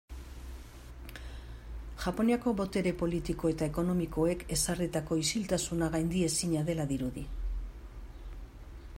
[2.05, 7.27] Japoniako botere politiko eta ekonomikoek ezarritako isiltasuna gaindiezina dela dirudi.